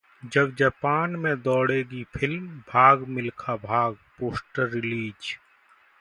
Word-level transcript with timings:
अब 0.37 0.55
जापान 0.55 1.15
में 1.15 1.41
दौड़ेगी 1.41 2.03
फिल्म 2.17 2.47
'भाग 2.47 3.07
मिल्खा 3.07 3.55
भाग', 3.55 3.95
पोस्टर 4.19 4.69
रिलीज 4.69 5.37